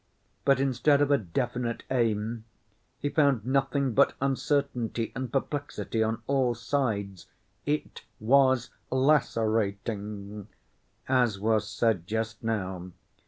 [0.45, 2.45] But instead of a definite aim,
[2.97, 7.27] he found nothing but uncertainty and perplexity on all sides.
[7.67, 10.47] "It was lacerating,"
[11.07, 12.93] as was said just now.